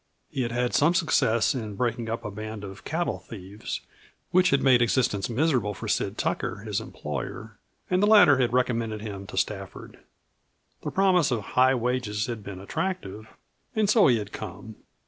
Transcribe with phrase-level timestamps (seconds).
[0.31, 3.81] He had had some success in breaking up a band of cattle thieves
[4.31, 9.01] which had made existence miserable for Sid Tucker, his employer, and the latter had recommended
[9.01, 9.99] him to Stafford.
[10.81, 13.27] The promise of high wages had been attractive,
[13.75, 14.75] and so he had come.